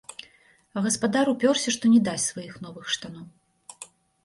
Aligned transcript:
А 0.79 0.81
гаспадар 0.85 1.25
упёрся, 1.35 1.69
што 1.77 1.93
не 1.93 2.01
дасць 2.09 2.27
сваіх 2.33 2.59
новых 2.65 2.91
штаноў. 2.97 3.25